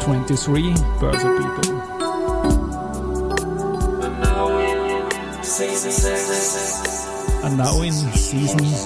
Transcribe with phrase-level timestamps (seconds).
[0.00, 1.62] 23 Börse People.
[7.44, 8.84] And now in season 6.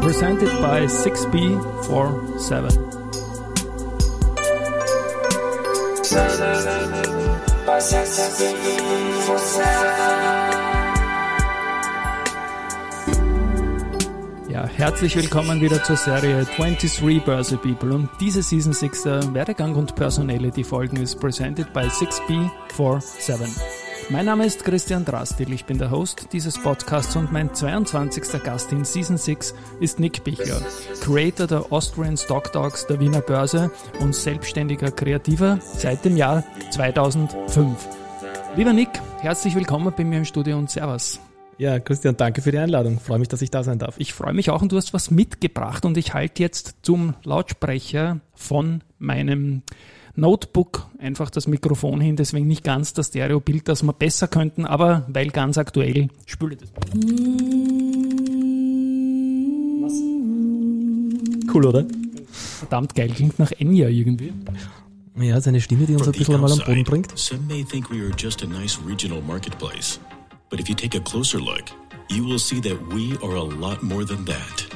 [0.00, 2.88] Presented by 6B47.
[14.78, 19.96] Herzlich willkommen wieder zur Serie 23 Börse People und diese Season 6 der Werdegang und
[19.96, 23.60] Personality Folgen ist presented by 6B47.
[24.10, 28.40] Mein Name ist Christian Drastil, ich bin der Host dieses Podcasts und mein 22.
[28.44, 30.62] Gast in Season 6 ist Nick Bichler,
[31.00, 37.88] Creator der Austrian Stock Dogs der Wiener Börse und selbstständiger Kreativer seit dem Jahr 2005.
[38.54, 41.20] Lieber Nick, herzlich willkommen bei mir im Studio und Servus.
[41.58, 43.00] Ja, Christian, danke für die Einladung.
[43.00, 43.96] Freue mich, dass ich da sein darf.
[43.98, 48.20] Ich freue mich auch und du hast was mitgebracht und ich halte jetzt zum Lautsprecher
[48.32, 49.62] von meinem
[50.14, 55.04] Notebook einfach das Mikrofon hin, deswegen nicht ganz das Stereobild, das wir besser könnten, aber
[55.08, 56.70] weil ganz aktuell, spüle das.
[59.82, 59.92] Was?
[61.52, 61.84] Cool, oder?
[62.30, 64.32] Verdammt geil, klingt nach Enya irgendwie.
[65.16, 67.18] Ja, seine Stimme, die uns ein bisschen mal am Boden bringt.
[67.18, 69.98] Some may think we are just a nice regional marketplace.
[70.50, 71.70] But if you take a closer look,
[72.08, 74.66] you will see that we are a lot more than that.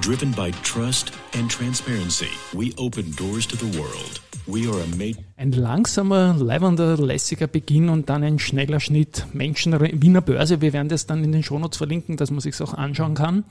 [0.00, 4.20] Driven by trust and transparency, we open doors to the world.
[4.46, 9.26] We are a made Ein langsamer, leibender, lässiger Beginn und dann ein schneller Schnitt.
[9.32, 12.74] Menschen, Wiener Börse, wir werden das dann in den Shownotes verlinken, dass man sich auch
[12.74, 13.44] anschauen kann.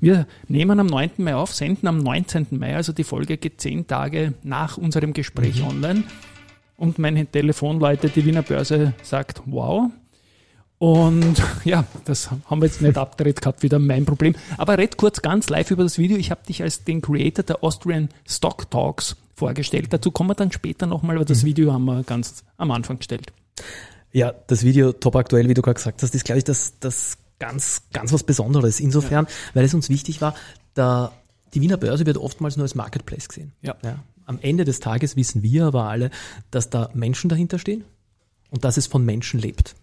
[0.00, 1.10] Wir nehmen am 9.
[1.18, 2.46] Mai auf, senden am 19.
[2.52, 6.04] Mai, also die Folge geht zehn Tage nach unserem Gespräch online.
[6.76, 9.90] Und mein Telefon läutet, die Wiener Börse sagt, wow,
[10.78, 14.34] und ja, das haben wir jetzt nicht abgedreht gehabt, wieder mein Problem.
[14.58, 16.16] Aber red kurz ganz live über das Video.
[16.16, 19.92] Ich habe dich als den Creator der Austrian Stock Talks vorgestellt.
[19.92, 23.32] Dazu kommen wir dann später nochmal, aber das Video haben wir ganz am Anfang gestellt.
[24.12, 27.18] Ja, das Video top aktuell, wie du gerade gesagt hast, ist, glaube ich, das, das
[27.38, 28.78] ganz, ganz was Besonderes.
[28.78, 30.34] Insofern, weil es uns wichtig war,
[30.74, 31.12] da
[31.52, 33.52] die Wiener Börse wird oftmals nur als Marketplace gesehen.
[33.62, 33.76] Ja.
[34.26, 36.10] Am Ende des Tages wissen wir aber alle,
[36.50, 37.84] dass da Menschen dahinter stehen
[38.50, 39.74] und dass es von Menschen lebt.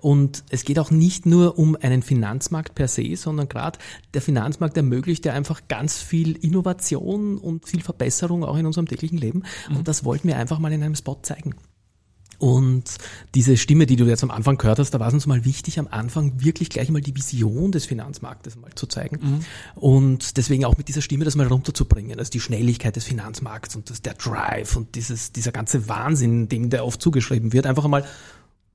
[0.00, 3.78] Und es geht auch nicht nur um einen Finanzmarkt per se, sondern gerade
[4.12, 9.18] der Finanzmarkt ermöglicht ja einfach ganz viel Innovation und viel Verbesserung auch in unserem täglichen
[9.18, 9.42] Leben.
[9.74, 11.54] Und das wollten wir einfach mal in einem Spot zeigen.
[12.38, 12.84] Und
[13.34, 15.78] diese Stimme, die du jetzt am Anfang gehört hast, da war es uns mal wichtig,
[15.78, 19.18] am Anfang wirklich gleich mal die Vision des Finanzmarktes mal zu zeigen.
[19.74, 22.18] Und deswegen auch mit dieser Stimme das mal runterzubringen.
[22.18, 26.70] Also die Schnelligkeit des Finanzmarkts und das, der Drive und dieses, dieser ganze Wahnsinn, dem
[26.70, 28.04] der oft zugeschrieben wird, einfach mal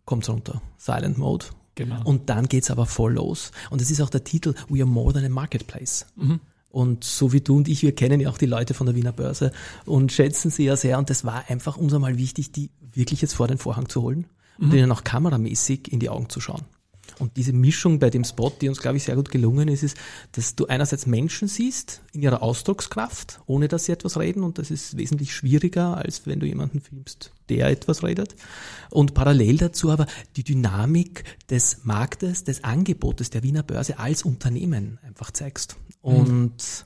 [0.09, 0.61] kommt's runter.
[0.77, 1.45] Silent Mode.
[1.75, 2.01] Genau.
[2.03, 3.51] Und dann geht's aber voll los.
[3.69, 6.05] Und es ist auch der Titel We are more than a marketplace.
[6.71, 9.11] Und so wie du und ich, wir kennen ja auch die Leute von der Wiener
[9.11, 9.51] Börse
[9.85, 10.97] und schätzen sie ja sehr.
[10.97, 14.25] Und das war einfach uns einmal wichtig, die wirklich jetzt vor den Vorhang zu holen
[14.59, 16.63] und ihnen auch kameramäßig in die Augen zu schauen.
[17.19, 19.97] Und diese Mischung bei dem Spot, die uns, glaube ich, sehr gut gelungen ist, ist,
[20.31, 24.43] dass du einerseits Menschen siehst in ihrer Ausdruckskraft, ohne dass sie etwas reden.
[24.43, 28.35] Und das ist wesentlich schwieriger, als wenn du jemanden filmst, der etwas redet.
[28.89, 34.97] Und parallel dazu aber die Dynamik des Marktes, des Angebotes der Wiener Börse als Unternehmen
[35.03, 35.75] einfach zeigst.
[36.01, 36.85] Und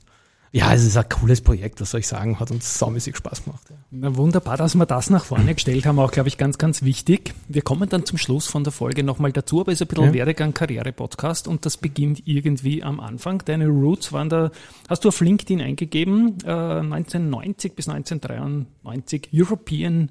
[0.56, 3.62] ja, es ist ein cooles Projekt, was soll ich sagen, hat uns saumäßig Spaß gemacht.
[3.68, 3.76] Ja.
[3.90, 7.34] Na wunderbar, dass wir das nach vorne gestellt haben, auch glaube ich ganz, ganz wichtig.
[7.48, 10.04] Wir kommen dann zum Schluss von der Folge nochmal dazu, aber es ist ein bisschen
[10.04, 10.12] Ja.
[10.14, 13.42] Werdegang Karriere-Podcast und das beginnt irgendwie am Anfang.
[13.44, 14.52] Deine Roots waren da,
[14.88, 20.10] hast du auf LinkedIn eingegeben, äh, 1990 bis 1993 European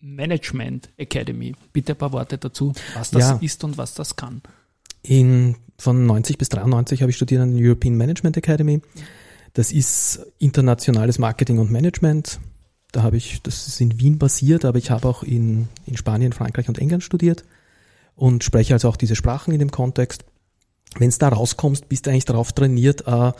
[0.00, 1.54] Management Academy.
[1.72, 3.38] Bitte ein paar Worte dazu, was das Ja.
[3.42, 4.40] ist und was das kann.
[5.02, 8.80] In, von 90 bis 93 habe ich studiert an der European Management Academy.
[9.54, 12.40] Das ist internationales Marketing und Management.
[12.92, 16.32] Da habe ich, das ist in Wien basiert, aber ich habe auch in, in Spanien,
[16.32, 17.44] Frankreich und England studiert
[18.16, 20.24] und spreche also auch diese Sprachen in dem Kontext.
[20.98, 23.32] Wenn es da rauskommst, bist du eigentlich darauf trainiert, äh,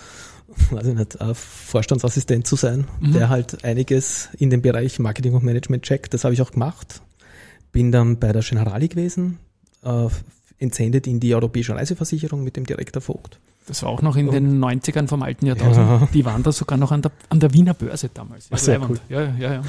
[0.71, 5.45] weiß ich nicht, äh, Vorstandsassistent zu sein, der halt einiges in dem Bereich Marketing und
[5.45, 6.15] Management checkt.
[6.15, 7.03] Das habe ich auch gemacht.
[7.73, 9.39] Bin dann bei der Generali gewesen,
[9.83, 10.09] äh,
[10.59, 13.39] entsendet in die Europäische Reiseversicherung mit dem Direktor Vogt.
[13.67, 16.13] Das war auch noch in den 90ern vom alten Jahrtausend.
[16.15, 18.49] Die waren da sogar noch an der, an der Wiener Börse damals.
[18.51, 19.01] Ach, sehr Leibend.
[19.09, 19.63] Ja, ja, ja.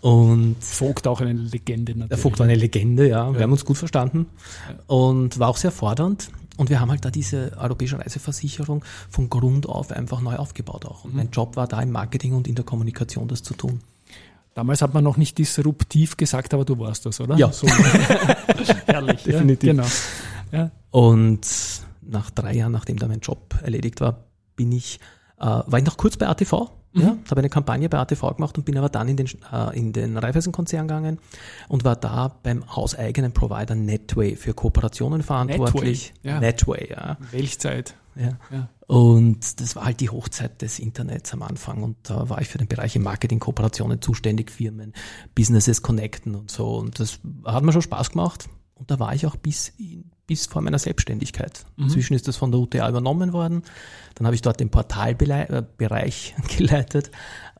[0.00, 2.08] Und Vogt auch eine Legende natürlich.
[2.08, 3.32] der Vogt war eine Legende, ja.
[3.32, 4.26] Wir haben uns gut verstanden
[4.86, 6.30] und war auch sehr fordernd.
[6.56, 11.04] Und wir haben halt da diese Europäische Reiseversicherung von Grund auf einfach neu aufgebaut auch.
[11.04, 13.80] Und mein Job war da im Marketing und in der Kommunikation das zu tun.
[14.54, 17.36] Damals hat man noch nicht disruptiv gesagt, aber du warst das, oder?
[17.36, 17.50] Ja.
[17.50, 17.66] So.
[18.86, 19.22] Herrlich.
[19.22, 19.68] Definitiv.
[19.68, 19.86] Ja, genau.
[20.52, 20.70] Ja.
[20.90, 21.46] Und
[22.02, 24.24] nach drei Jahren, nachdem da mein Job erledigt war,
[24.56, 25.00] bin ich,
[25.38, 28.64] äh, war ich noch kurz bei ATV, Ja, habe eine Kampagne bei ATV gemacht und
[28.64, 31.18] bin aber dann in den, äh, in den Raiffeisen-Konzern gegangen
[31.68, 36.12] und war da beim hauseigenen Provider Netway für Kooperationen verantwortlich.
[36.22, 36.40] Netway, ja.
[36.40, 37.16] Netway, ja.
[37.30, 37.94] Welchzeit.
[38.14, 38.38] ja.
[38.50, 38.68] Ja.
[38.88, 42.58] Und das war halt die Hochzeit des Internets am Anfang und da war ich für
[42.58, 44.92] den Bereich Marketing, Kooperationen zuständig, Firmen,
[45.34, 48.50] Businesses connecten und so und das hat mir schon Spaß gemacht
[48.82, 51.64] und da war ich auch bis, in, bis vor meiner Selbstständigkeit.
[51.76, 53.62] Inzwischen ist das von der UTA übernommen worden,
[54.16, 57.12] dann habe ich dort den Portalbereich geleitet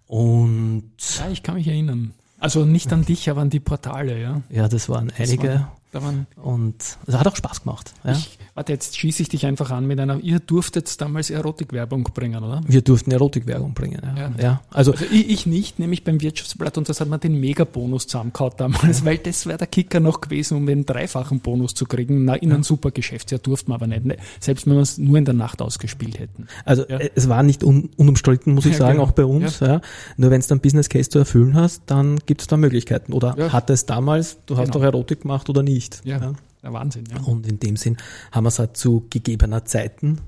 [0.07, 2.13] und Ja, ich kann mich erinnern.
[2.39, 4.43] Also nicht an dich, aber an die Portale, ja.
[4.51, 7.93] ja, das waren Das einige waren- Da waren, und es hat auch Spaß gemacht.
[8.03, 8.13] Ja.
[8.13, 12.43] ich, warte, jetzt schieße ich dich einfach an mit einer, ihr durftet damals Erotikwerbung bringen,
[12.45, 12.61] oder?
[12.67, 14.01] Wir durften Erotikwerbung bringen.
[14.05, 14.17] Ja.
[14.17, 14.33] Ja.
[14.41, 14.63] Ja.
[14.71, 18.53] Also Also ich, ich nicht, nämlich beim Wirtschaftsblatt und das hat man den Megabonus zusammengehauen
[18.57, 22.25] damals, weil das wäre der Kicker noch gewesen, um den dreifachen Bonus zu kriegen.
[22.25, 24.17] Na, in ein super Geschäftsjahr durften wir aber nicht, ne?
[24.41, 26.47] selbst wenn wir es nur in der Nacht ausgespielt hätten.
[26.65, 26.99] Also Ja.
[26.99, 29.05] äh, es war nicht un unumstritten, muss ich Ja, sagen, genau.
[29.09, 29.61] auch bei uns.
[29.61, 29.81] Ja.
[30.17, 33.13] Nur wenn es dann Business Case zu erfüllen hast, dann gibt es da Möglichkeiten.
[33.13, 33.53] Oder Ja.
[33.53, 34.79] hat es damals, du hast Genau.
[34.81, 36.01] doch Erotik gemacht oder nicht.
[36.05, 36.33] Ja,
[36.63, 37.21] der Wahnsinn, ja.
[37.23, 37.97] Und in dem Sinn
[38.31, 40.21] haben wir es halt zu gegebener Zeiten,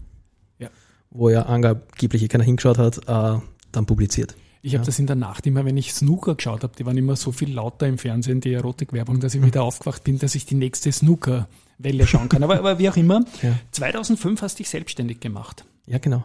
[0.59, 0.69] Ja.
[1.11, 3.41] wo ja angeblich eh keiner hingeschaut hat, äh,
[3.73, 4.35] dann publiziert.
[4.63, 7.17] Ich habe das in der Nacht immer, wenn ich Snooker geschaut habe, die waren immer
[7.17, 10.55] so viel lauter im Fernsehen, die Erotikwerbung, dass ich wieder aufgewacht bin, dass ich die
[10.55, 12.43] nächste Snooker-Welle schauen kann.
[12.43, 13.55] Aber, aber wie auch immer, Ja.
[13.73, 15.67] 2005 hast du dich selbstständig gemacht.
[15.87, 16.23] Ja, genau.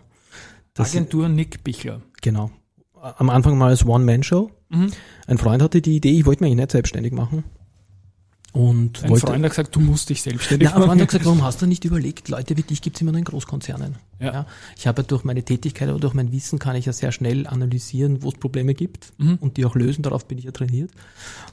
[0.73, 2.01] Das, Agentur Nick Bichler.
[2.21, 2.49] genau.
[3.01, 4.51] Am Anfang mal als One-Man-Show.
[4.69, 4.91] Mhm.
[5.27, 7.43] Ein Freund hatte die Idee, ich wollte mich eigentlich nicht selbstständig machen.
[8.51, 11.01] Und Ein wollte, Freund hat gesagt, du musst dich selbstständig Ja, ein Freund machen.
[11.01, 13.97] hat gesagt, warum hast du nicht überlegt, Leute wie dich gibt's immer nur in Großkonzernen.
[14.19, 14.47] Ja.
[14.75, 17.45] Ich habe ja durch meine Tätigkeit oder durch mein Wissen kann ich ja sehr schnell
[17.45, 19.35] analysieren, wo es Probleme gibt Mhm.
[19.39, 20.89] und die auch lösen, darauf bin ich ja trainiert.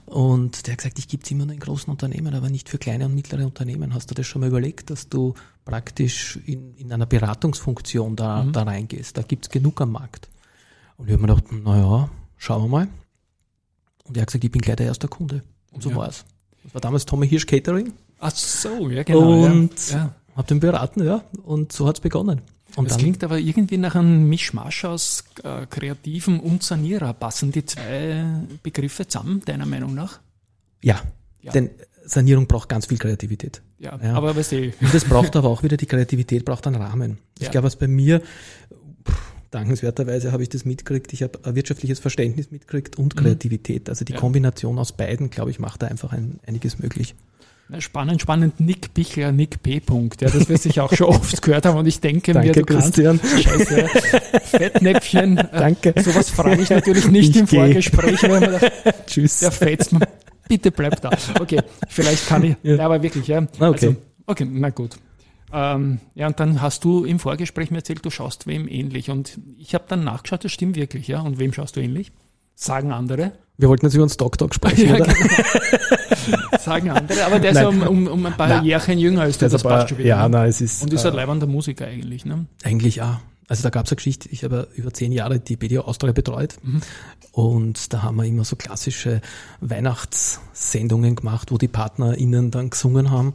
[0.06, 3.04] Und der hat gesagt, ich gibt's immer nur in großen Unternehmen, aber nicht für kleine
[3.04, 3.93] und mittlere Unternehmen.
[3.93, 5.34] Hast du das schon mal überlegt, dass du
[5.66, 8.52] praktisch in, in einer Beratungsfunktion da, Mhm.
[8.52, 9.19] da reingehst?
[9.19, 10.28] Da gibt's genug am Markt.
[10.96, 12.08] Und ich habe mir gedacht, naja,
[12.38, 12.88] schauen wir mal.
[14.04, 15.43] Und er hat gesagt, ich bin gleich der erste Kunde.
[15.72, 15.96] Und so Ja.
[15.96, 16.25] war's.
[16.67, 17.93] Das war damals Tommy Hirsch Catering.
[18.21, 19.45] Ach so, ja genau.
[19.47, 19.97] Und ja.
[19.97, 20.15] Ja.
[20.37, 21.23] Hab den beraten, ja.
[21.45, 22.43] Und so hat's begonnen.
[22.77, 27.15] Und Das dann, klingt aber irgendwie nach einem Mischmasch aus äh, Kreativen und Sanierer.
[27.15, 28.25] Passen die zwei
[28.63, 30.21] Begriffe zusammen, deiner Meinung nach?
[30.83, 31.01] ja,
[31.41, 31.53] Ja.
[31.53, 31.71] denn
[32.05, 33.63] Sanierung braucht ganz viel Kreativität.
[33.79, 34.15] Ja, Ja.
[34.15, 37.19] aber weißt du, Und das braucht aber auch wieder, die Kreativität braucht einen Rahmen.
[37.39, 37.51] Ich Ja.
[37.51, 38.21] glaube, was bei mir,
[39.50, 43.20] dankenswerterweise habe ich das mitgekriegt, ich habe wirtschaftliches Verständnis mitgekriegt und Mhm.
[43.20, 43.88] Kreativität.
[43.88, 44.19] Also die Ja.
[44.19, 47.14] Kombination aus beiden, glaube ich, macht da einfach ein, einiges möglich.
[47.81, 48.60] Spannend, spannend.
[48.60, 49.81] Nick Bichler, Nick P.
[49.81, 50.22] Punkt.
[50.22, 52.64] Ja, das wirst du auch schon oft gehört haben und ich denke mir, Danke, du
[52.64, 52.94] kannst.
[52.94, 53.19] Christian.
[53.20, 53.81] Scheiße.
[53.81, 53.88] ja.
[54.40, 55.38] Fettnäpfchen.
[55.38, 55.93] äh, Danke.
[56.00, 57.56] Sowas frage ich natürlich nicht Ich im geh.
[57.56, 58.72] Vorgespräch, weil man dachte,
[59.06, 59.40] Tschüss.
[59.40, 60.06] der fetzt mir.
[60.48, 61.10] Bitte bleib da.
[61.40, 62.56] Okay, vielleicht kann ich.
[62.62, 62.76] Ja.
[62.76, 63.44] Ja, aber wirklich, ja.
[63.58, 63.87] Ah, okay.
[63.88, 63.96] Also,
[64.26, 64.96] okay, na gut.
[65.52, 69.10] Ähm, ja, und dann hast du im Vorgespräch mir erzählt, du schaust wem ähnlich.
[69.10, 71.20] Und ich habe dann nachgeschaut, das stimmt wirklich, ja.
[71.20, 72.12] Und wem schaust du ähnlich?
[72.54, 73.32] Sagen andere.
[73.58, 75.14] Wir wollten jetzt über den Stock Talk sprechen, Ja, oder?
[76.58, 77.25] Sagen andere.
[77.25, 77.87] Aber der ist ja Nein.
[77.88, 78.64] um, um, um ein paar Nein.
[78.64, 80.08] Jährchen jünger als du, Das das passt schon wieder.
[80.08, 80.37] ja, ne?
[80.38, 80.82] nein, es ist.
[80.82, 82.46] Und ist äh, ein leibender Musiker eigentlich, ne?
[82.64, 83.20] Eigentlich ja.
[83.48, 86.56] Also da gab es eine Geschichte, ich habe über zehn Jahre die BDO Austria betreut
[86.64, 86.81] Mhm.
[87.31, 89.20] und da haben wir immer so klassische
[89.60, 93.34] Weihnachtssendungen gemacht, wo die PartnerInnen dann gesungen haben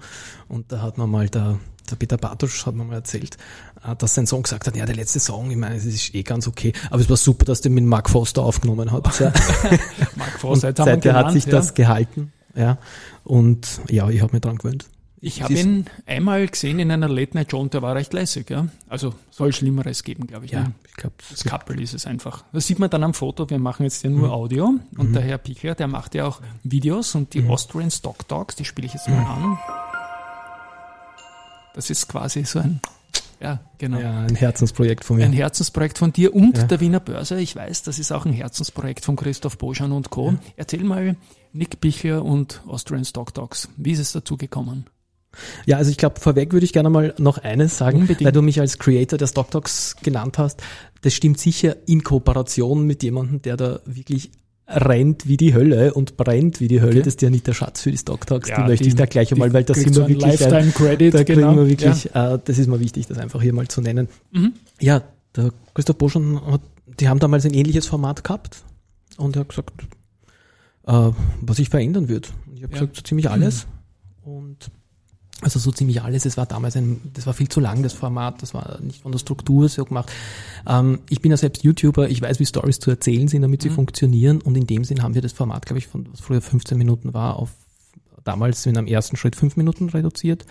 [0.50, 1.60] und da hat man mal der,
[1.92, 3.38] der Peter Bartosch hat mir mal erzählt,
[3.86, 6.24] äh, dass sein Sohn gesagt hat, ja, der letzte Song, ich meine, es ist eh
[6.24, 9.20] ganz okay, aber es war super, dass du mit Mark Foster aufgenommen habt.
[9.20, 9.32] Ja.
[10.16, 11.52] Mark Und wir ihn seither hat genannt, sich ja.
[11.52, 12.32] das gehalten.
[12.56, 12.78] Ja.
[13.24, 14.86] Und ja, ich habe mich dran gewöhnt.
[15.24, 18.50] Ich habe ihn einmal gesehen in einer Late Night Show und der war recht lässig,
[18.50, 18.66] ja.
[18.90, 20.52] Also soll Schlimmeres geben, glaube ich.
[20.52, 20.74] Ja, ne?
[20.88, 22.44] ich glaube, Das Couple ist es einfach.
[22.54, 24.34] Das sieht man dann am Foto, wir machen jetzt ja nur Mhm.
[24.34, 27.42] Audio und der Herr Pichler, der macht ja auch Videos und Mhm.
[27.42, 29.60] die Austrian Stock Dogs, die spiele ich jetzt mal an.
[31.74, 32.80] Das ist quasi so ein,
[33.42, 34.00] ja, genau.
[34.00, 35.26] ja, ein Herzensprojekt von mir.
[35.26, 36.64] Ein Herzensprojekt von dir und Ja.
[36.66, 37.40] der Wiener Börse.
[37.40, 40.36] Ich weiß, das ist auch ein Herzensprojekt von Christoph Boschan und Co.
[40.58, 41.16] Erzähl mal
[41.54, 43.70] Nick Bichler und Austrian Stock Dogs.
[43.78, 44.86] Wie ist es dazu gekommen?
[45.66, 48.26] Ja, also ich glaube, vorweg würde ich gerne mal noch eines sagen, Unbedingt.
[48.26, 50.62] weil du mich als Creator der Stock Talks genannt hast.
[51.04, 54.32] Das stimmt sicher in Kooperation mit jemandem, der da wirklich
[54.74, 56.92] rennt wie die Hölle und brennt wie die Hölle.
[56.92, 57.00] Okay.
[57.00, 58.50] Das ist der Anita Schatz für die Stock Talks.
[58.50, 60.32] Ja, die möchte die- ich da gleich einmal, weil das sind wir so wirklich, ein,
[60.32, 61.56] Lifetime Credit, da genau.
[61.56, 64.08] wir wirklich, äh, das ist mir wichtig, das einfach hier mal zu nennen.
[64.32, 64.54] Mhm.
[64.80, 65.04] Ja,
[65.36, 66.62] der Christoph Boschan hat,
[67.00, 68.64] die haben damals ein ähnliches Format gehabt
[69.18, 69.84] und er hat gesagt,
[70.88, 71.10] äh,
[71.42, 72.30] was ich verändern würde.
[72.48, 72.80] Und ich habe Ja.
[72.82, 73.68] gesagt, so ziemlich alles.
[74.24, 74.70] Und
[75.42, 76.26] also so ziemlich alles.
[76.26, 79.12] Es war damals ein, das war viel zu lang, das Format, das war nicht von
[79.12, 80.12] der Struktur so gemacht.
[80.68, 83.70] Ähm, ich bin ja selbst YouTuber, ich weiß, wie Stories zu erzählen sind, damit sie
[83.70, 83.74] Mhm.
[83.76, 84.42] funktionieren.
[84.42, 87.14] Und in dem Sinn haben wir das Format, glaube ich, von was früher 15 Minuten
[87.14, 87.50] war, auf
[88.24, 90.46] damals in einem ersten Schritt fünf Minuten reduziert,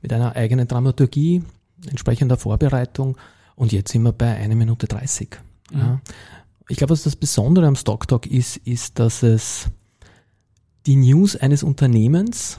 [0.00, 1.42] mit einer eigenen Dramaturgie,
[1.88, 3.16] entsprechender Vorbereitung.
[3.56, 5.36] Und jetzt sind wir bei einer Minute 30.
[5.72, 5.78] Mhm.
[5.78, 6.00] Ja.
[6.68, 9.66] Ich glaube, was das Besondere am Stock Talk ist, ist, dass es
[10.86, 12.58] die News eines Unternehmens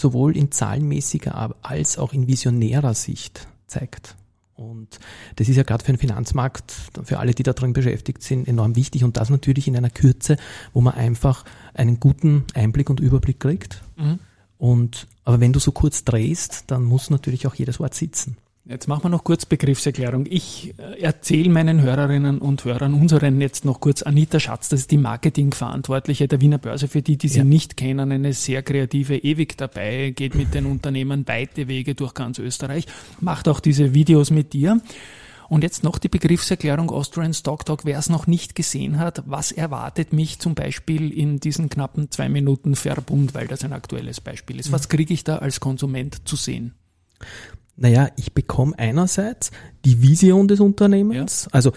[0.00, 4.16] sowohl in zahlenmäßiger als auch in visionärer Sicht zeigt.
[4.54, 5.00] Und
[5.36, 8.76] das ist ja gerade für den Finanzmarkt, für alle, die da drin beschäftigt sind, enorm
[8.76, 9.04] wichtig.
[9.04, 10.36] Und das natürlich in einer Kürze,
[10.74, 13.82] wo man einfach einen guten Einblick und Überblick kriegt.
[13.96, 14.18] Mhm.
[14.58, 18.36] Und, aber wenn du so kurz drehst, dann muss natürlich auch jedes Wort sitzen.
[18.66, 20.26] Jetzt machen wir noch kurz Begriffserklärung.
[20.28, 24.90] Ich äh, erzähle meinen Hörerinnen und Hörern, unseren jetzt noch kurz Anita Schatz, das ist
[24.90, 27.44] die Marketingverantwortliche der Wiener Börse, für die, die sie ja.
[27.44, 32.38] nicht kennen, eine sehr kreative, ewig dabei, geht mit den Unternehmen weite Wege durch ganz
[32.38, 32.86] Österreich,
[33.20, 34.80] macht auch diese Videos mit dir.
[35.48, 37.84] Und jetzt noch die Begriffserklärung Austrian Stock Talk.
[37.84, 42.28] Wer es noch nicht gesehen hat, was erwartet mich zum Beispiel in diesen knappen zwei
[42.28, 44.70] Minuten Verbund, weil das ein aktuelles Beispiel ist?
[44.70, 44.90] Was mhm.
[44.90, 46.74] kriege ich da als Konsument zu sehen?
[47.80, 49.50] Naja, ich bekomme einerseits
[49.86, 51.52] die Vision des Unternehmens, ja.
[51.52, 51.72] also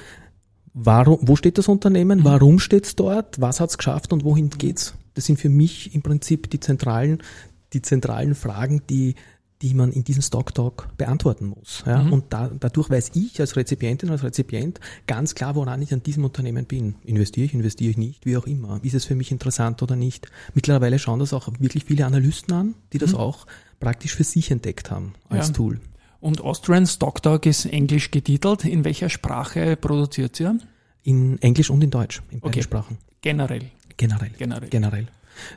[0.73, 2.23] warum, wo steht das Unternehmen, mhm.
[2.25, 4.93] warum steht es dort, was hat es geschafft und wohin geht's?
[5.13, 7.23] Das sind für mich im Prinzip die zentralen,
[7.71, 9.15] die zentralen Fragen, die,
[9.61, 11.83] die man in diesem Stock Talk beantworten muss.
[11.85, 12.03] Ja?
[12.03, 12.11] Mhm.
[12.11, 16.25] Und da, dadurch weiß ich als Rezipientin, als Rezipient ganz klar, woran ich an diesem
[16.25, 16.95] Unternehmen bin.
[17.05, 18.81] Investiere ich, investiere ich nicht, wie auch immer.
[18.83, 20.27] Ist es für mich interessant oder nicht?
[20.53, 23.19] Mittlerweile schauen das auch wirklich viele Analysten an, die das mhm.
[23.19, 23.47] auch
[23.79, 25.53] praktisch für sich entdeckt haben als ja.
[25.53, 25.79] Tool.
[26.23, 28.63] Und Austrian Stock Talk ist englisch getitelt.
[28.63, 30.57] In welcher Sprache produziert ihr?
[31.03, 32.61] In Englisch und in Deutsch, in beiden okay.
[32.63, 32.97] Sprachen.
[33.19, 33.63] Generell.
[33.97, 34.31] Generell.
[34.37, 34.69] Generell.
[34.69, 35.07] Generell.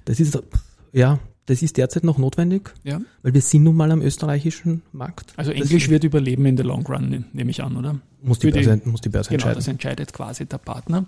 [0.07, 0.37] Das ist,
[0.93, 3.01] ja, das ist derzeit noch notwendig, ja.
[3.23, 5.35] weil wir sind nun mal am österreichischen Markt.
[5.37, 8.01] Also Englisch das wird überleben in the long run, nehme ich an, oder?
[8.21, 9.59] Muss die, Börse, die, muss die Börse genau, entscheiden.
[9.59, 11.03] das entscheidet quasi der Partner.
[11.03, 11.07] Mhm.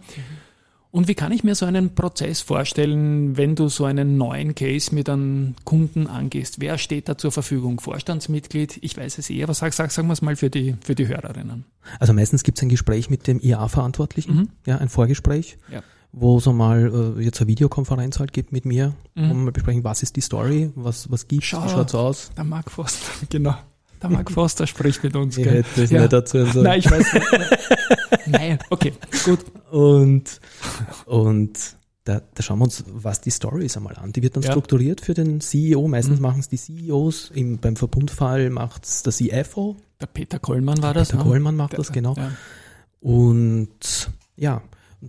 [0.90, 4.94] Und wie kann ich mir so einen Prozess vorstellen, wenn du so einen neuen Case
[4.94, 6.60] mit einem Kunden angehst?
[6.60, 7.78] Wer steht da zur Verfügung?
[7.78, 8.78] Vorstandsmitglied?
[8.80, 11.06] Ich weiß es eh, aber sag, sag, sagen wir es mal für die, für die
[11.06, 11.66] Hörerinnen.
[12.00, 14.48] Also meistens gibt es ein Gespräch mit dem IA-Verantwortlichen, mhm.
[14.66, 15.58] ja, ein Vorgespräch.
[15.70, 19.28] Ja wo es mal äh, jetzt eine Videokonferenz halt gibt mit mir, mhm.
[19.28, 22.30] wo wir mal besprechen, was ist die Story, was, was gibt's, Schau, wie schaut's aus.
[22.36, 23.54] Der Mark Forster, genau.
[24.02, 25.36] Der Mark Forster spricht mit uns.
[25.36, 25.54] Ich gell?
[25.54, 26.00] hätte das ja.
[26.00, 26.62] nicht dazu sagen.
[26.62, 27.26] Nein, ich weiß nicht.
[28.30, 28.92] Nein, okay,
[29.24, 29.40] gut.
[29.70, 30.40] Und,
[31.06, 34.12] und da, da schauen wir uns, was die Story ist einmal an.
[34.12, 34.50] Die wird dann ja.
[34.50, 35.86] strukturiert für den CEO.
[35.88, 36.22] Meistens mhm.
[36.22, 37.30] machen es die CEOs.
[37.34, 39.76] Im, beim Verbundfall macht es der CFO.
[40.00, 41.08] Der Peter Kollmann war das.
[41.08, 41.28] Peter ne?
[41.28, 42.14] Kollmann macht der, das, genau.
[42.16, 42.32] Ja.
[43.00, 44.62] Und ja,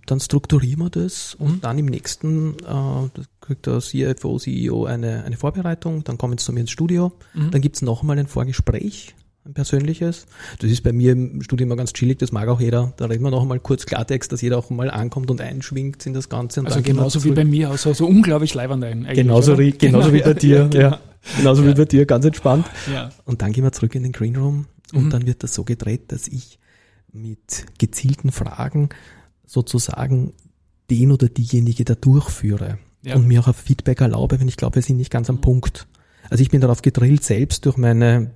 [0.06, 1.62] dann strukturieren wir das und mhm.
[1.62, 3.10] dann im nächsten äh,
[3.42, 7.52] kriegt der CFO, CEO eine, eine Vorbereitung, dann kommen sie zu mir ins Studio, mhm.
[7.52, 10.27] dann gibt's noch mal ein Vorgespräch, ein persönliches.
[10.60, 12.93] Das ist bei mir im Studio immer ganz chillig, das mag auch jeder.
[12.98, 16.13] Da reden wir noch mal kurz Klartext, dass jeder auch mal ankommt und einschwingt in
[16.13, 16.60] das Ganze.
[16.60, 19.08] Und also genauso wie bei mir, also so unglaublich leibend ein.
[19.13, 20.67] Genauso, genauso genau, wie bei dir, ja.
[20.67, 20.81] Genau.
[20.81, 21.00] ja.
[21.38, 21.69] Genauso ja.
[21.69, 22.65] wie bei dir, ganz entspannt.
[22.91, 23.10] Ja.
[23.25, 25.10] Und dann gehen wir zurück in den Green Room und mhm.
[25.10, 26.60] dann wird das so gedreht, dass ich
[27.12, 28.89] mit gezielten Fragen
[29.46, 30.34] sozusagen
[30.89, 33.15] den oder diejenige da durchführe ja.
[33.15, 35.41] und mir auch ein Feedback erlaube, wenn ich glaube, wir sind nicht ganz am mhm.
[35.41, 35.88] Punkt.
[36.29, 38.31] Also ich bin darauf gedrillt, selbst durch meine,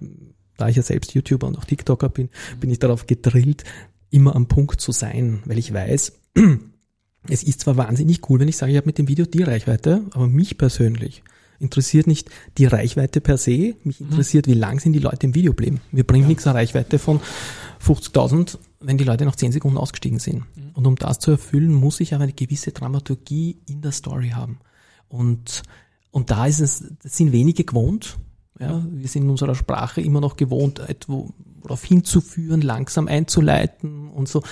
[0.63, 2.29] da ich ja selbst YouTuber und auch TikToker bin,
[2.61, 3.65] bin ich darauf gedrillt,
[4.11, 6.13] immer am Punkt zu sein, weil ich weiß,
[7.27, 10.05] es ist zwar wahnsinnig cool, wenn ich sage, ich habe mit dem Video die Reichweite,
[10.11, 11.21] aber mich persönlich
[11.59, 14.07] interessiert nicht die Reichweite per se, mich mhm.
[14.07, 15.81] interessiert, wie lang sind die Leute im Video bleiben.
[15.91, 16.29] Wir bringen ja.
[16.29, 17.19] nichts eine Reichweite von
[17.85, 20.43] 50.000, wenn die Leute nach 10 Sekunden ausgestiegen sind.
[20.55, 20.71] Mhm.
[20.75, 24.59] Und um das zu erfüllen, muss ich aber eine gewisse Dramaturgie in der Story haben.
[25.09, 25.63] Und,
[26.11, 28.17] und da ist es, sind wenige gewohnt.
[28.69, 34.27] Ja, wir sind in unserer Sprache immer noch gewohnt, etwo darauf hinzuführen, langsam einzuleiten und
[34.27, 34.43] so.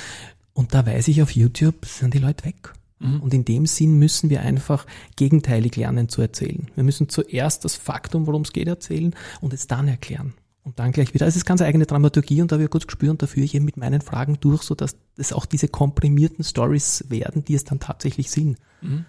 [0.53, 2.73] Und da weiß ich auf YouTube, sind die Leute weg.
[2.99, 3.21] Mhm.
[3.21, 6.67] Und in dem Sinn müssen wir einfach gegenteilig lernen zu erzählen.
[6.75, 10.33] Wir müssen zuerst das Faktum, worum es geht, erzählen und es dann erklären.
[10.63, 11.25] Und dann gleich wieder.
[11.25, 13.25] Also es ist ganz eigene Dramaturgie und da habe ich ein gutes Gespür und da
[13.25, 17.43] führe ich eben mit meinen Fragen durch, so dass es auch diese komprimierten Stories werden,
[17.43, 18.59] die es dann tatsächlich sind.
[18.81, 19.05] Mhm.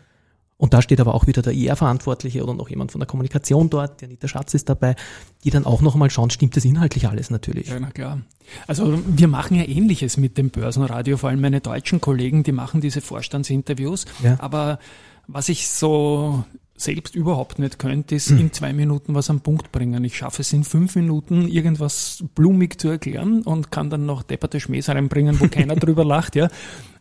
[0.63, 4.01] Und da steht aber auch wieder der IR-Verantwortliche oder noch jemand von der Kommunikation dort,
[4.01, 4.95] der Anita Schatz ist dabei,
[5.43, 7.67] die dann auch noch einmal schauen, stimmt das inhaltlich alles natürlich.
[7.67, 8.21] Ja, na klar.
[8.69, 12.81] Also wir machen ja ähnliches mit dem Börsenradio, vor allem meine deutschen Kollegen, die machen
[12.81, 14.05] diese Vorstandsinterviews.
[14.23, 14.37] Ja.
[14.39, 14.79] Aber
[15.27, 16.45] was ich so
[16.77, 18.39] selbst überhaupt nicht könnte, ist hm.
[18.39, 20.05] in zwei Minuten was am Punkt bringen.
[20.05, 24.61] Ich schaffe es in fünf Minuten irgendwas blumig zu erklären und kann dann noch depperte
[24.61, 26.49] Schmähs reinbringen, wo keiner drüber lacht, ja.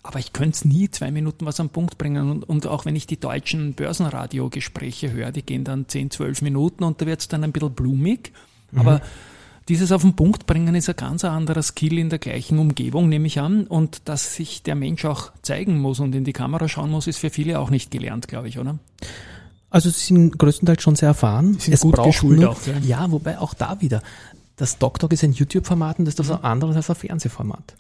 [0.03, 2.31] Aber ich könnte es nie zwei Minuten was am Punkt bringen.
[2.31, 6.83] Und, und auch wenn ich die deutschen Börsenradio-Gespräche höre, die gehen dann zehn, zwölf Minuten
[6.83, 8.31] und da wird es dann ein bisschen blumig.
[8.71, 8.79] Mhm.
[8.79, 9.01] Aber
[9.69, 13.27] dieses auf den Punkt bringen ist ein ganz anderer Skill in der gleichen Umgebung, nehme
[13.27, 13.67] ich an.
[13.67, 17.19] Und dass sich der Mensch auch zeigen muss und in die Kamera schauen muss, ist
[17.19, 18.79] für viele auch nicht gelernt, glaube ich, oder?
[19.69, 21.53] Also sie sind größtenteils schon sehr erfahren.
[21.53, 22.67] Sie sind es gut geschult nur, auch.
[22.67, 22.79] Ja.
[22.79, 24.01] ja, wobei auch da wieder,
[24.57, 27.75] das TokTok ist ein YouTube-Format und das ist was anderes als ein Fernsehformat.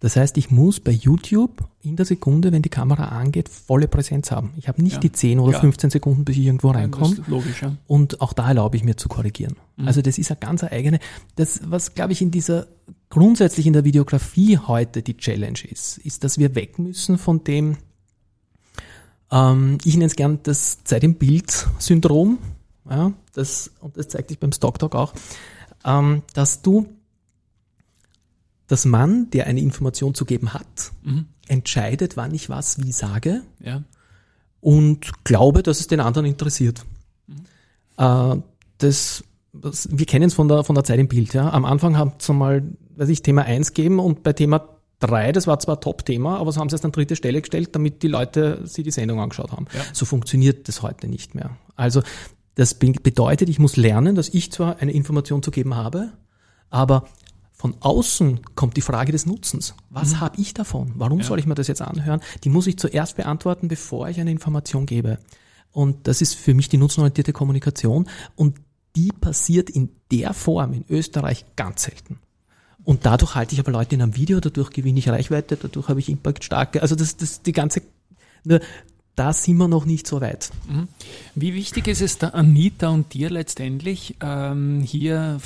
[0.00, 4.30] Das heißt, ich muss bei YouTube in der Sekunde, wenn die Kamera angeht, volle Präsenz
[4.30, 4.52] haben.
[4.56, 5.00] Ich habe nicht Ja.
[5.00, 5.60] die 10 oder Ja.
[5.60, 7.14] 15 Sekunden, bis ich irgendwo Das reinkomme.
[7.16, 7.76] ist logisch, ja.
[7.86, 9.56] Und auch da erlaube ich mir zu korrigieren.
[9.84, 11.00] Also das ist eine ganz eigene,
[11.36, 12.66] das, was glaube ich in dieser,
[13.10, 17.76] grundsätzlich in der Videografie heute die Challenge ist, ist, dass wir weg müssen von dem,
[19.30, 22.38] ähm, ich nenne es gern das Zeit im Bild-Syndrom,
[22.88, 25.12] ja, das, und das zeigt sich beim Stocktalk auch,
[25.84, 26.86] ähm, dass du,
[28.70, 30.92] dass man, der eine Information zu geben hat,
[31.48, 33.82] entscheidet, wann ich was wie sage, ja.
[34.60, 36.84] und glaube, dass es den anderen interessiert.
[37.96, 38.36] Äh,
[38.78, 41.34] das, das, wir kennen es von der, von der Zeit im Bild.
[41.34, 41.50] Ja.
[41.50, 42.62] Am Anfang haben sie mal,
[42.96, 44.68] weiß ich, Thema 1 gegeben und bei Thema
[45.00, 48.02] 3, das war zwar Top-Thema, aber so haben sie es an dritte Stelle gestellt, damit
[48.02, 49.66] die Leute sich die Sendung angeschaut haben.
[49.74, 49.80] Ja.
[49.92, 51.56] So funktioniert das heute nicht mehr.
[51.74, 52.02] Also
[52.54, 56.12] das be- bedeutet, ich muss lernen, dass ich zwar eine Information zu geben habe,
[56.68, 57.08] aber
[57.60, 59.74] von außen kommt die Frage des Nutzens.
[59.90, 60.92] Was habe ich davon?
[60.94, 62.22] Warum soll ich mir das jetzt anhören?
[62.42, 65.18] Die muss ich zuerst beantworten, bevor ich eine Information gebe.
[65.70, 68.08] Und das ist für mich die nutzenorientierte Kommunikation.
[68.34, 68.56] Und
[68.96, 72.18] die passiert in der Form in Österreich ganz selten.
[72.82, 76.00] Und dadurch halte ich aber Leute in einem Video, dadurch gewinne ich Reichweite, dadurch habe
[76.00, 76.80] ich Impact starke.
[76.80, 77.82] Also das, das die ganze,
[78.42, 78.60] nur
[79.16, 80.50] da sind wir noch nicht so weit.
[81.34, 85.40] Wie wichtig ist es der Anita und dir letztendlich, ähm, hier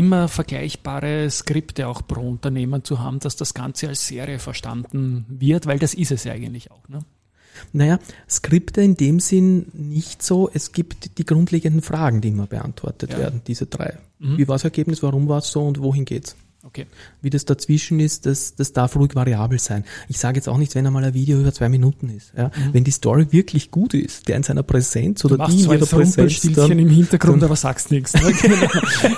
[0.00, 5.66] immer vergleichbare Skripte auch pro Unternehmen zu haben, dass das Ganze als Serie verstanden wird,
[5.66, 6.88] weil das ist es ja eigentlich auch.
[6.88, 7.00] Ne?
[7.72, 10.48] Naja, Skripte in dem Sinn nicht so.
[10.52, 13.18] Es gibt die grundlegenden Fragen, die immer beantwortet Ja.
[13.18, 13.98] werden, diese drei.
[14.18, 16.36] Wie war das Ergebnis, warum war es so und wohin geht's?
[16.62, 16.86] Okay.
[17.22, 19.84] Wie das dazwischen ist, das, das darf ruhig variabel sein.
[20.08, 22.32] Ich sage jetzt auch nicht, wenn einmal ein Video über zwei Minuten ist.
[22.36, 22.50] Ja?
[22.72, 25.50] Wenn die Story wirklich gut ist, der in seiner Präsenz oder Mhm.
[25.50, 28.12] Die in ihrer Präsenz dann, im Hintergrund, aber sagst nichts.
[28.14, 28.32] Ne?
[28.40, 28.66] Genau.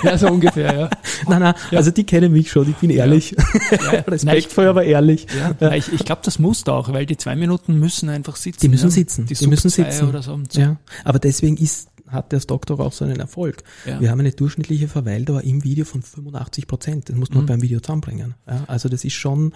[0.03, 0.91] ja, so ungefähr, ja.
[1.29, 3.35] Nein, nein, also die kennen mich schon, ich bin ehrlich.
[3.71, 3.91] ja.
[4.07, 5.27] Respektvoll, aber ehrlich.
[5.61, 8.61] Ja, ich, ich glaube, das muss da auch, weil die zwei Minuten müssen einfach sitzen.
[8.61, 8.91] Die müssen ja.
[8.91, 9.27] sitzen.
[9.27, 10.09] Die, Die müssen sitzen.
[10.09, 10.39] Oder so.
[10.53, 13.63] Ja, aber deswegen ist, hat der Stocktalk auch so einen Erfolg.
[13.87, 14.01] Ja.
[14.01, 17.09] Wir haben eine durchschnittliche Verweildauer im Video von 85 Prozent.
[17.09, 17.37] Das muss Mhm.
[17.37, 18.35] man beim Video zusammenbringen.
[18.47, 19.53] Ja, also das ist schon,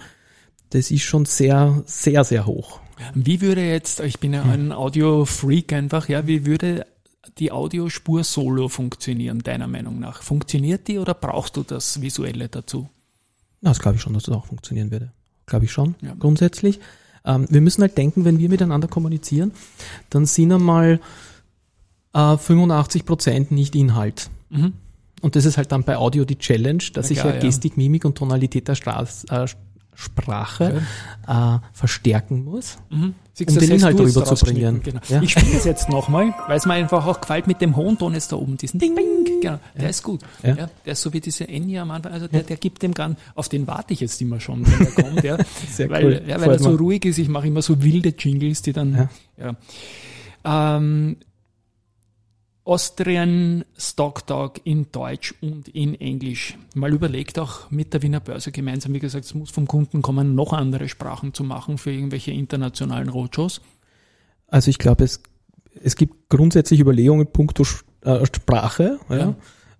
[0.71, 2.79] das ist schon sehr, sehr, sehr hoch.
[3.13, 6.85] Wie würde jetzt, ich bin ja ein Audio-Freak einfach, ja, wie würde
[7.37, 10.23] die Audiospur solo funktionieren, deiner Meinung nach?
[10.23, 12.89] Funktioniert die oder brauchst du das Visuelle dazu?
[13.61, 15.11] Na, das glaube ich schon, dass das auch funktionieren würde.
[15.45, 16.15] Glaube ich schon, Ja.
[16.17, 16.79] grundsätzlich.
[17.23, 19.51] Ähm, wir müssen halt denken, wenn wir miteinander kommunizieren,
[20.09, 20.99] dann sind einmal
[22.17, 24.29] äh, 85 Prozent nicht Inhalt.
[24.49, 24.73] Mhm.
[25.21, 27.45] Und das ist halt dann bei Audio die Challenge, dass Na ich klar, ja ja.
[27.45, 29.47] Gestik, Mimik und Tonalität der Straß, äh,
[29.95, 30.83] Sprache
[31.27, 32.77] äh, verstärken muss.
[33.33, 34.83] Siehst Um den Inhalt rüberzubringen.
[34.83, 34.99] Genau.
[35.09, 35.23] Ja.
[35.23, 38.13] Ich spiele es jetzt nochmal, weil es mir einfach auch gefällt mit dem hohen Ton
[38.13, 40.21] jetzt da oben, diesen Ding, Bing, genau, der ist gut.
[40.43, 40.55] Ja.
[40.55, 40.69] Ja.
[40.85, 43.49] der ist so wie diese Enya am Anfang, also der, der gibt dem Gan, auf
[43.49, 45.37] den warte ich jetzt immer schon, wenn der kommt, ja.
[45.71, 46.21] Sehr weil, cool.
[46.27, 49.09] Ja, weil Freut er so ruhig ist, ich mache immer so wilde Jingles, die dann,
[49.37, 49.55] Ja.
[50.45, 50.77] ja.
[50.77, 51.17] Ähm,
[52.67, 56.57] Austrian Stock Talk in Deutsch und in Englisch.
[56.75, 60.35] Mal überlegt auch mit der Wiener Börse gemeinsam, wie gesagt, es muss vom Kunden kommen,
[60.35, 63.61] noch andere Sprachen zu machen für irgendwelche internationalen Roadshows.
[64.47, 65.21] Also ich glaube, es,
[65.81, 67.63] es gibt grundsätzlich Überlegungen punkto
[68.01, 68.99] äh, Sprache.
[69.09, 69.33] Ja.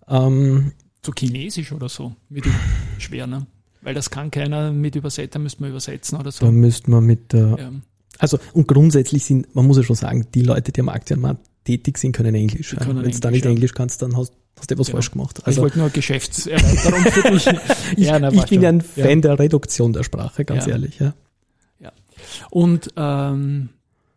[0.07, 0.71] Ähm,
[1.05, 2.51] So Chinesisch oder so, wird ü-
[2.99, 3.47] schwer, ne?
[3.81, 6.51] Weil das kann keiner mit Übersetzer, müsste man übersetzen oder da so.
[6.51, 7.71] müsste man mit der, Ja.
[8.17, 11.97] also und grundsätzlich sind, man muss ja schon sagen, die Leute, die am Aktienmarkt tätig
[11.97, 12.73] sind, können Englisch.
[12.73, 12.79] Ja.
[12.79, 13.51] können Wenn du da nicht ja.
[13.51, 14.93] Englisch kannst, dann hast, hast du was Ja.
[14.93, 15.37] falsch gemacht.
[15.39, 17.47] ich Also wollte nur Geschäftserweiterung für dich.
[17.97, 18.77] ich, Ja, na, ich bin ja schon.
[18.79, 20.71] ein Fan der Reduktion der Sprache, ganz Ja.
[20.73, 20.99] ehrlich.
[20.99, 21.13] Ja.
[22.51, 23.69] Und ähm,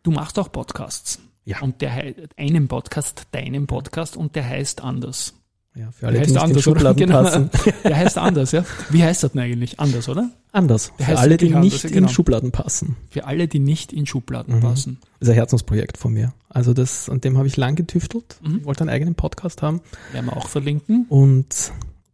[0.03, 1.19] du machst auch Podcasts.
[1.45, 1.59] Ja.
[1.61, 5.33] Und der einen Podcast, deinen Podcast, und der heißt anders.
[5.73, 6.79] Ja, für alle, die heißt nicht in anders, oder?
[6.79, 7.23] Schubladen Genau.
[7.23, 7.49] passen.
[7.85, 8.65] Der heißt anders, ja.
[8.89, 9.79] Wie heißt das denn eigentlich?
[9.79, 10.29] Anders, oder?
[10.51, 10.91] Anders.
[10.99, 12.07] Der Für alle, die anders, nicht ja, in genau.
[12.09, 12.97] Schubladen passen.
[13.09, 14.59] Für alle, die nicht in Schubladen Mhm.
[14.61, 14.97] passen.
[15.19, 16.33] Das ist ein Herzensprojekt von mir.
[16.49, 18.35] Also das, an dem habe ich lang getüftelt.
[18.43, 18.57] Mhm.
[18.57, 19.79] Ich wollte einen eigenen Podcast haben.
[20.11, 21.05] Werden wir auch verlinken.
[21.07, 21.71] Und,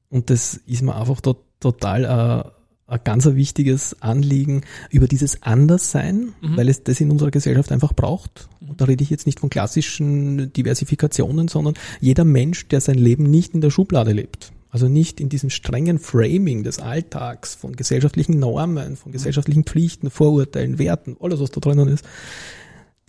[0.10, 2.04] und das ist mir einfach to total
[2.46, 2.50] äh,
[2.88, 6.58] ein ganz wichtiges Anliegen über dieses Anderssein, Mhm.
[6.58, 8.48] weil es das in unserer Gesellschaft einfach braucht.
[8.66, 13.24] Und da rede ich jetzt nicht von klassischen Diversifikationen, sondern jeder Mensch, der sein Leben
[13.24, 14.52] nicht in der Schublade lebt.
[14.70, 20.78] Also nicht in diesem strengen Framing des Alltags, von gesellschaftlichen Normen, von gesellschaftlichen Pflichten, Vorurteilen,
[20.78, 22.06] Werten, alles was da drinnen ist,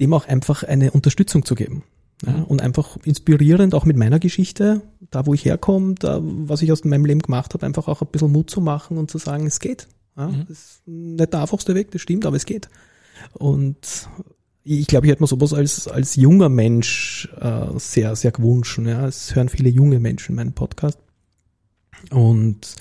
[0.01, 1.83] dem auch einfach eine Unterstützung zu geben.
[2.26, 6.72] Ja, und einfach inspirierend, auch mit meiner Geschichte, da wo ich herkomme, da, was ich
[6.72, 9.46] aus meinem Leben gemacht habe, einfach auch ein bisschen Mut zu machen und zu sagen,
[9.46, 9.87] es geht.
[10.16, 10.46] Ja, Mhm.
[10.48, 12.68] Das ist nicht der einfachste Weg, das stimmt, aber es geht.
[13.35, 14.09] Und
[14.64, 18.78] ich glaube, ich hätte mir sowas als, als junger Mensch äh, sehr, sehr gewünscht.
[18.85, 19.07] Ja.
[19.07, 20.98] Es hören viele junge Menschen meinen Podcast.
[22.11, 22.74] Und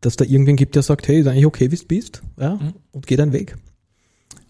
[0.00, 2.74] dass da irgendwen gibt, der sagt, hey, ist eigentlich okay, wie du bist, ja, Mhm.
[2.92, 3.56] und geh deinen Weg.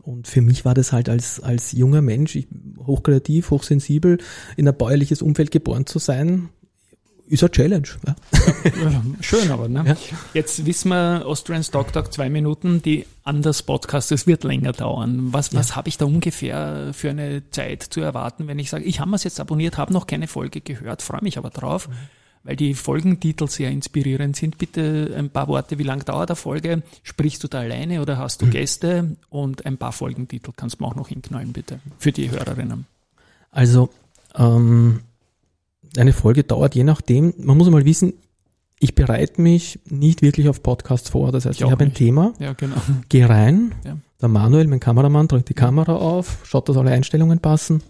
[0.03, 2.49] Und für mich war das halt als, als junger Mensch, ich,
[2.88, 4.18] hochkreativ, hochsensibel,
[4.57, 6.48] in ein bäuerliches Umfeld geboren zu sein,
[7.29, 7.88] ist eine Challenge.
[8.07, 8.16] Ja.
[8.64, 9.85] Ja, Schön aber, ne?
[9.87, 9.96] Ja.
[10.35, 15.33] Jetzt wissen wir, Austrian Stock Talk zwei Minuten, die Anders Podcast, es wird länger dauern.
[15.33, 19.01] Was, was habe ich da ungefähr für eine Zeit zu erwarten, wenn ich sage, ich
[19.01, 21.88] habe es jetzt abonniert, habe noch keine Folge gehört, freue mich aber drauf,
[22.49, 24.57] weil die Folgentitel sehr inspirierend sind.
[24.57, 26.83] Bitte ein paar Worte, wie lang dauert eine Folge?
[27.03, 29.17] Sprichst du da alleine oder hast du Gäste?
[29.29, 32.87] Und ein paar Folgentitel kannst du mir auch noch hinknallen, bitte, für die Hörerinnen.
[33.51, 33.91] Also,
[34.35, 35.01] ähm,
[35.99, 38.15] eine Folge dauert je nachdem, man muss mal wissen,
[38.81, 41.31] ich bereite mich nicht wirklich auf Podcasts vor.
[41.33, 41.93] Das heißt, Ich ich, habe ein.
[41.93, 42.77] Thema, Ja, genau.
[43.11, 43.99] gehe rein, Ja.
[44.23, 47.83] der Manuel, mein Kameramann, drückt die Kamera auf, schaut, dass alle Einstellungen passen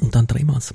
[0.00, 0.74] und dann drehen wir's.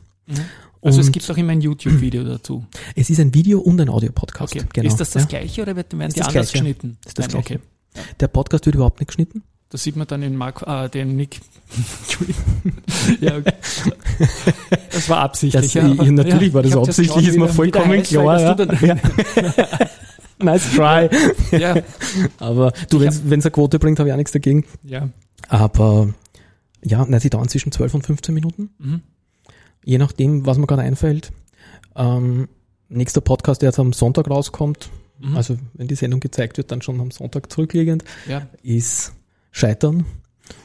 [0.83, 2.65] Also es Und gibt auch immer ein YouTube-Video dazu.
[2.95, 4.55] Es ist ein Video und ein Audio-Podcast.
[4.55, 4.65] Okay.
[4.73, 4.87] Genau.
[4.87, 5.29] Ist das das ja.
[5.29, 6.63] gleiche oder wird- werden Ist die das anders Gleiche.
[6.73, 6.97] geschnitten?
[7.05, 7.59] Ist das Nein, Gleiche.
[7.95, 8.03] okay.
[8.19, 9.43] Der Podcast wird überhaupt nicht geschnitten.
[9.69, 11.39] Das sieht man dann in Mark, äh, den Nick.
[13.21, 13.53] Ja, okay.
[14.91, 15.63] Das war absichtlich.
[15.63, 18.95] Das- ja, ja, natürlich war das absichtlich, geschaut, ist mir vollkommen klar, das du
[20.43, 21.09] nice try.
[21.57, 21.75] ja,
[22.39, 24.65] Aber du, wenn es eine Quote bringt, habe ich auch nichts dagegen.
[24.83, 25.09] ja.
[25.47, 26.13] Aber
[26.83, 28.69] ja, nein, sie dauern zwischen 12 und 15 Minuten.
[28.79, 29.01] Mhm.
[29.83, 31.31] Je nachdem, was mir gerade einfällt.
[31.95, 32.47] Ähm,
[32.89, 34.89] nächster Podcast, der jetzt am Sonntag rauskommt,
[35.19, 35.35] Mhm.
[35.37, 38.47] also wenn die Sendung gezeigt wird, dann schon am Sonntag zurückliegend, ja.
[38.63, 39.13] ist
[39.51, 40.05] Scheitern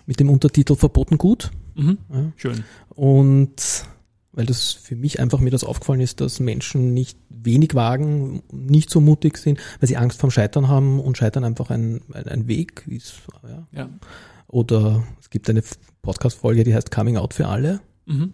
[0.06, 1.50] mit dem Untertitel Verboten gut.
[1.74, 1.98] Mhm.
[2.12, 2.32] Ja.
[2.36, 2.64] Schön.
[2.88, 3.84] Und
[4.32, 8.90] weil das für mich einfach mir das aufgefallen ist, dass Menschen nicht wenig wagen, nicht
[8.90, 12.48] so mutig sind, weil sie Angst vorm Scheitern haben und Scheitern einfach ein, ein, ein
[12.48, 13.14] Weg ist.
[13.46, 13.66] Ja.
[13.72, 13.88] Ja.
[14.48, 15.62] Oder es gibt eine
[16.02, 17.80] Podcast-Folge, die heißt Coming Out für alle.
[18.06, 18.32] Mhm.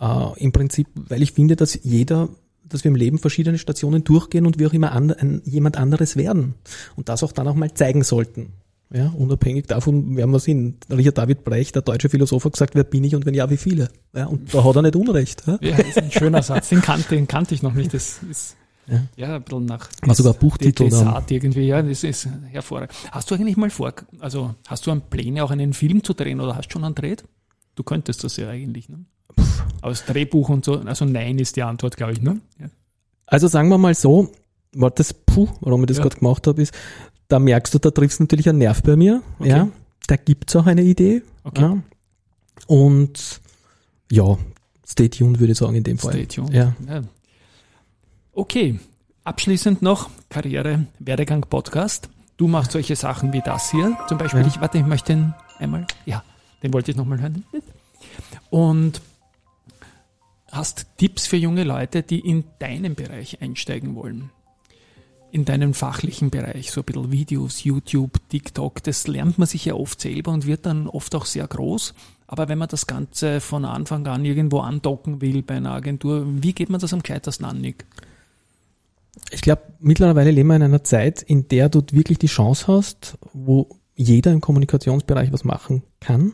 [0.00, 2.28] Äh, Im Prinzip, weil ich finde, dass jeder,
[2.68, 6.16] dass wir im Leben verschiedene Stationen durchgehen und wir auch immer an, ein, jemand anderes
[6.16, 6.54] werden.
[6.96, 8.52] Und das auch dann auch mal zeigen sollten.
[8.92, 10.86] Ja, unabhängig davon, wer wir sind.
[10.90, 13.56] Richard David Brecht, der deutsche Philosoph, hat gesagt, wer bin ich und wenn ja, wie
[13.56, 13.88] viele?
[14.14, 15.42] Ja, und da hat er nicht Unrecht.
[15.46, 15.58] Ja.
[15.60, 16.68] Ja, ist ein schöner Satz.
[16.68, 17.92] Den kannte, den kannte ich noch nicht.
[17.92, 19.00] Das ist Ja.
[19.16, 20.84] ja, ein bisschen nach War sogar Buchtitel.
[20.84, 21.66] Desart irgendwie.
[21.66, 22.92] Ja, das ist hervorragend.
[23.10, 26.40] Hast du eigentlich mal vor, also hast du an Pläne, auch einen Film zu drehen
[26.40, 27.24] oder hast du schon einen Dreht?
[27.74, 29.06] Du könntest das ja eigentlich, ne?
[29.82, 30.78] Aus Drehbuch und so.
[30.80, 32.40] Also nein ist die Antwort, glaube ich, ne?
[32.58, 32.66] Ja.
[33.26, 34.30] Also sagen wir mal so,
[34.72, 36.02] war das, puh, warum ich das Ja.
[36.04, 36.74] gerade gemacht habe, ist,
[37.28, 39.22] da merkst du, da triffst du natürlich einen Nerv bei mir.
[39.38, 39.48] Okay.
[39.50, 39.68] Ja,
[40.06, 41.22] da gibt's auch eine Idee.
[41.44, 41.62] Okay.
[41.62, 41.78] Ja.
[42.66, 43.40] Und
[44.10, 44.36] ja,
[44.86, 46.12] stay tuned, würde ich sagen, in dem Fall.
[46.12, 46.52] Stay tuned.
[46.52, 46.74] Ja.
[46.88, 47.02] Ja.
[48.32, 48.78] Okay,
[49.24, 52.08] abschließend noch Karriere, Werdegang Podcast.
[52.36, 53.96] Du machst solche Sachen wie das hier.
[54.08, 54.46] Zum Beispiel, Ja.
[54.46, 56.24] ich warte, ich möchte den einmal, ja,
[56.62, 57.44] den wollte ich nochmal hören.
[58.50, 59.00] Und
[60.56, 64.30] hast Tipps für junge Leute, die in deinen Bereich einsteigen wollen.
[65.30, 69.74] In deinen fachlichen Bereich, so ein bisschen Videos, YouTube, TikTok, das lernt man sich ja
[69.74, 71.92] oft selber und wird dann oft auch sehr groß.
[72.26, 76.52] Aber wenn man das Ganze von Anfang an irgendwo andocken will bei einer Agentur, wie
[76.52, 77.84] geht man das am gescheitersten an, Nick?
[79.30, 83.18] Ich glaube, mittlerweile leben wir in einer Zeit, in der du wirklich die Chance hast,
[83.32, 86.32] wo jeder im Kommunikationsbereich was machen kann.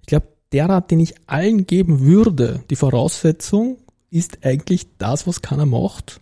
[0.00, 3.76] Ich glaube, der Rat, den ich allen geben würde, die Voraussetzung
[4.08, 6.18] ist eigentlich das, was keiner macht.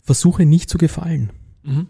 [0.00, 1.30] Versuche nicht zu gefallen.
[1.62, 1.86] Mhm.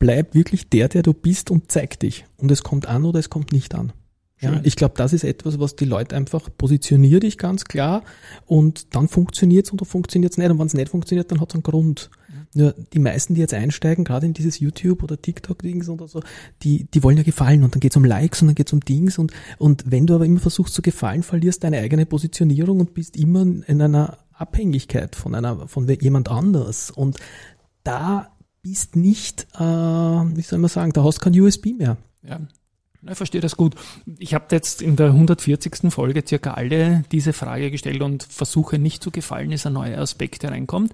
[0.00, 2.24] Bleib wirklich der, der du bist und zeig dich.
[2.38, 3.92] Und es kommt an oder es kommt nicht an.
[4.38, 8.02] Ja, ich glaube, das ist etwas, was die Leute einfach positioniert dich ganz klar
[8.44, 10.50] und dann funktioniert's oder funktioniert's nicht.
[10.50, 12.10] Und wenn es nicht funktioniert, dann hat's einen Grund.
[12.52, 16.22] Nur die meisten, die jetzt einsteigen, gerade in dieses YouTube oder TikTok-Dings oder so,
[16.62, 19.18] die, die wollen ja gefallen und dann geht's um Likes und dann geht's um Dings
[19.18, 23.16] und, und wenn du aber immer versuchst zu gefallen, verlierst deine eigene Positionierung und bist
[23.16, 26.90] immer in einer Abhängigkeit von einer, von jemand anders.
[26.90, 27.18] Und
[27.84, 28.30] da
[28.62, 31.96] bist nicht, äh, wie soll man sagen, da hast kein USB mehr.
[32.22, 32.40] Ja.
[33.06, 33.74] Ja, Ich verstehe das gut.
[34.18, 35.90] Ich habe jetzt in der 140.
[35.92, 40.42] Folge circa alle diese Frage gestellt und versuche nicht zu gefallen, ist ein neuer Aspekt,
[40.42, 40.92] der reinkommt.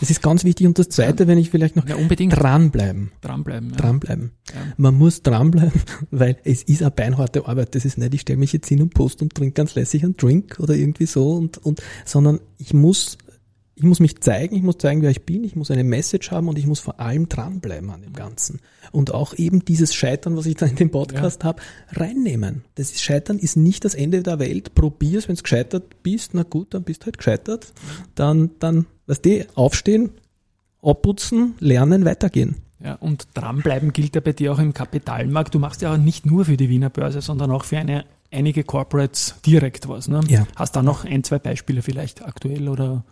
[0.00, 0.66] Das ist ganz wichtig.
[0.66, 3.12] Und das Zweite, wenn ich vielleicht noch Ja, unbedingt dranbleiben.
[3.20, 3.70] dranbleiben.
[3.70, 3.76] Ja.
[3.76, 4.32] Dranbleiben.
[4.52, 4.60] Ja.
[4.76, 7.76] Man muss dranbleiben, weil es ist eine beinharte Arbeit.
[7.76, 10.16] Das ist nicht, ich stelle mich jetzt hin und post und trinke ganz lässig einen
[10.16, 13.16] Drink oder irgendwie so und, und, sondern ich muss,
[13.74, 16.48] ich muss mich zeigen, ich muss zeigen, wer ich bin, ich muss eine Message haben
[16.48, 18.60] und ich muss vor allem dranbleiben an dem Ganzen.
[18.90, 22.64] Und auch eben dieses Scheitern, was ich da in dem Podcast habe, reinnehmen.
[22.74, 24.74] Das Scheitern ist nicht das Ende der Welt.
[24.74, 27.72] Probier's, wenn du gescheitert bist, na gut, dann bist du halt gescheitert.
[28.14, 30.10] Dann, dann, weißt du, aufstehen,
[30.82, 32.56] abputzen, lernen, weitergehen.
[32.84, 35.54] Ja, und dranbleiben gilt ja bei dir auch im Kapitalmarkt.
[35.54, 38.64] Du machst ja auch nicht nur für die Wiener Börse, sondern auch für eine, einige
[38.64, 40.08] Corporates direkt was.
[40.08, 40.20] Ne?
[40.28, 40.46] Ja.
[40.56, 43.04] Hast da noch ein, zwei Beispiele vielleicht aktuell oder?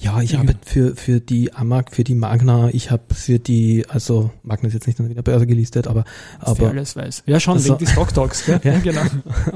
[0.00, 4.30] Ja, ich arbeite für, für die Amag, für die Magna, ich habe für die, also
[4.42, 6.04] Magna ist jetzt nicht an der Börse gelistet, aber,
[6.40, 7.22] aber Wer alles weiß.
[7.26, 8.60] Ja, schon, Also- wegen die Stock Talks, gell?
[8.64, 8.78] Ja.
[8.78, 9.02] genau.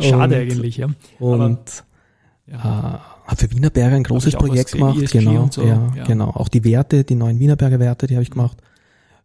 [0.00, 0.88] Schade Und- eigentlich, ja.
[1.18, 1.58] und
[2.46, 2.56] ja.
[2.56, 6.04] äh, habe für Wienerberger ein großes Projekt gemacht, ESG genau, so, ja, ja.
[6.04, 6.30] genau.
[6.30, 8.56] Auch die Werte, die neuen Wienerberger Werte, die habe ich gemacht.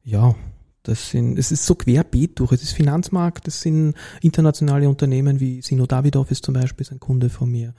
[0.04, 0.36] Ja,
[0.84, 2.52] das sind, es ist so querbeet durch.
[2.52, 7.00] Es ist Finanzmarkt, das sind internationale Unternehmen wie Sino Davidoff ist zum Beispiel ist ein
[7.00, 7.74] Kunde von mir.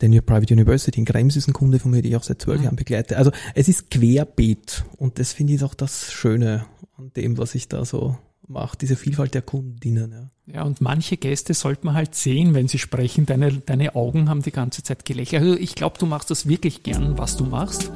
[0.00, 2.58] Daniel Private University in Krems ist ein Kunde von mir, die ich auch seit zwölf
[2.58, 2.64] Mhm.
[2.64, 3.16] Jahren begleite.
[3.16, 6.66] Also es ist querbeet und das finde ich auch das Schöne
[6.98, 8.16] an dem, was ich da so
[8.48, 10.10] mache, diese Vielfalt der Kundinnen.
[10.12, 10.30] Ja.
[10.52, 13.24] Ja, und manche Gäste sollte man halt sehen, wenn sie sprechen.
[13.24, 15.42] Deine, deine Augen haben die ganze Zeit gelächelt.
[15.42, 17.92] Also ich glaube, du machst das wirklich gern, was du machst.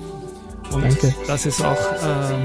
[0.73, 1.13] Und Danke.
[1.27, 2.45] das ist auch ähm,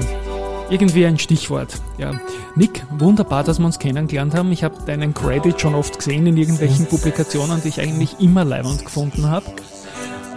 [0.70, 1.80] irgendwie ein Stichwort.
[1.98, 2.12] Ja.
[2.54, 4.52] Nick, wunderbar, dass wir uns kennengelernt haben.
[4.52, 8.84] Ich habe deinen Credit schon oft gesehen in irgendwelchen Publikationen, die ich eigentlich immer leibend
[8.84, 9.46] gefunden habe.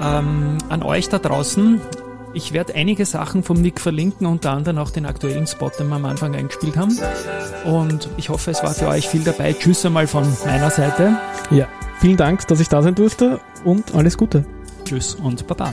[0.02, 1.80] Ähm, an euch da draußen,
[2.34, 5.96] ich werde einige Sachen vom Nick verlinken, unter anderem auch den aktuellen Spot, den wir
[5.96, 6.98] am Anfang eingespielt haben.
[7.66, 9.54] Und ich hoffe, es war für euch viel dabei.
[9.54, 11.16] Tschüss einmal von meiner Seite.
[11.52, 11.68] ja,
[12.00, 14.46] vielen Dank, dass ich da sein durfte und alles Gute.
[14.84, 15.72] Tschüss und Baba.